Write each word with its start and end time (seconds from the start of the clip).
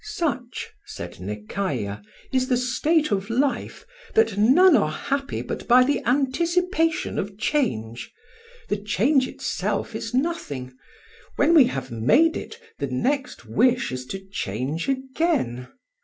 "Such," 0.03 0.71
said 0.83 1.19
Nekayah, 1.19 2.01
"is 2.33 2.47
the 2.47 2.57
state 2.57 3.11
of 3.11 3.29
life, 3.29 3.85
that 4.15 4.35
none 4.35 4.75
are 4.75 4.89
happy 4.89 5.43
but 5.43 5.67
by 5.67 5.83
the 5.83 6.01
anticipation 6.07 7.19
of 7.19 7.37
change; 7.37 8.11
the 8.67 8.77
change 8.77 9.27
itself 9.27 9.93
is 9.95 10.11
nothing; 10.11 10.73
when 11.35 11.53
we 11.53 11.65
have 11.65 11.91
made 11.91 12.35
it 12.35 12.59
the 12.79 12.87
next 12.87 13.45
wish 13.45 13.91
is 13.91 14.07
to 14.07 14.19
change 14.31 14.89
again. 14.89 15.67